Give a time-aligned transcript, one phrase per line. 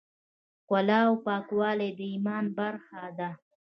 [0.61, 3.29] ښکلا او پاکوالی د ایمان برخه ده.